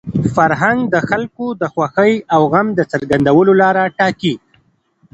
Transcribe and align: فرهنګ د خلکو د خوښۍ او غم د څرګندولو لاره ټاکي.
فرهنګ 0.35 0.79
د 0.93 0.95
خلکو 1.09 1.45
د 1.61 1.63
خوښۍ 1.73 2.13
او 2.33 2.41
غم 2.51 2.67
د 2.75 2.79
څرګندولو 2.91 3.51
لاره 3.61 3.83
ټاکي. 3.97 4.33